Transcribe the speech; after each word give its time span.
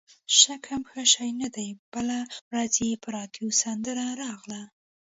شک 0.39 0.63
هم 0.71 0.81
ښه 0.89 1.03
شی 1.13 1.29
نه 1.41 1.49
دی، 1.55 1.69
بله 1.93 2.17
ورځ 2.49 2.73
یې 2.87 3.01
په 3.03 3.09
راډیو 3.17 3.47
سندره 3.61 4.07
راغله. 4.23 4.61